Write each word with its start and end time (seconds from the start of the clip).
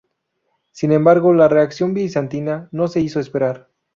Sin 0.71 0.91
embargo, 0.93 1.31
la 1.31 1.47
reacción 1.47 1.93
bizantina 1.93 2.69
no 2.71 2.87
se 2.87 3.01
hizo 3.01 3.19
esperar. 3.19 3.69